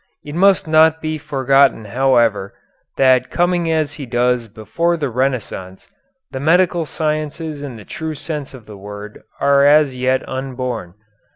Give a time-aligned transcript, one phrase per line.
[0.25, 2.55] It must not be forgotten, however,
[2.97, 5.87] that coming as he does before the Renaissance,
[6.31, 10.95] the medical sciences in the true sense of the word are as yet unborn.